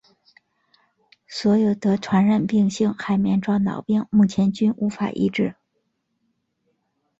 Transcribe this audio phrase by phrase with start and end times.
[1.27, 5.53] 所有得传染性海绵状脑病目前均无法医治。